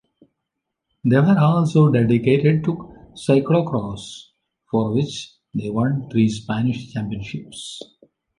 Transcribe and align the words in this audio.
They 1.05 1.19
were 1.19 1.37
also 1.37 1.91
dedicated 1.91 2.63
to 2.63 2.91
cyclo-cross, 3.13 4.31
for 4.71 4.95
which 4.95 5.31
they 5.53 5.69
won 5.69 6.09
three 6.09 6.27
Spanish 6.27 6.91
Championships. 6.91 7.79